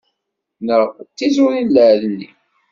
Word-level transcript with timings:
Neɣ 0.65 0.81
d 1.07 1.09
tiẓurin 1.17 1.67
n 1.67 1.71
lɛedni. 1.75 2.29